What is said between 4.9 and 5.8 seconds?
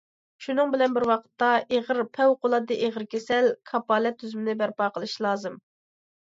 قىلىش لازىم.